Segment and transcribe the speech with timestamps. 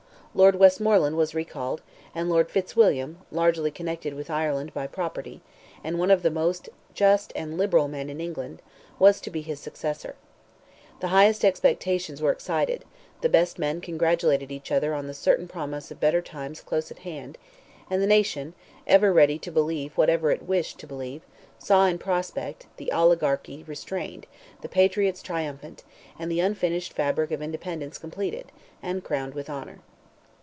[0.33, 1.81] Lord Westmoreland was recalled,
[2.15, 5.41] and Lord Fitzwilliam, largely connected with Ireland by property,
[5.83, 8.61] and one of the most just and liberal men in England,
[8.97, 10.15] was to be his successor.
[11.01, 12.85] The highest expectations were excited;
[13.19, 16.99] the best men congratulated each other on the certain promise of better times close at
[16.99, 17.37] hand;
[17.89, 18.53] and the nation,
[18.87, 21.23] ever ready to believe whatever it wished to believe,
[21.59, 24.25] saw in prospect, the oligarchy restrained,
[24.61, 25.83] the patriots triumphant,
[26.17, 29.81] and the unfinished fabric of independence completed, and crowned with honour.